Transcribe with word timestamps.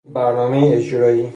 برنامهی 0.05 0.73
اجرایی 0.73 1.29